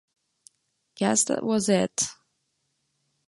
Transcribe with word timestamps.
Guess 0.95 1.25
that 1.25 1.43
was 1.43 1.69
it. 1.69 2.07